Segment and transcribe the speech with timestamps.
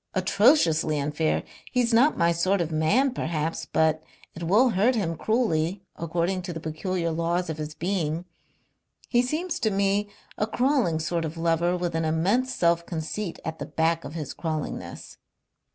[0.15, 1.43] Atrociously unfair.
[1.71, 4.01] He's not my sort of man, perhaps, but
[4.33, 8.25] it will hurt him cruelly according to the peculiar laws of his being.
[9.09, 10.09] He seems to me
[10.39, 14.33] a crawling sort of lover with an immense self conceit at the back of his
[14.33, 15.17] crawlingness."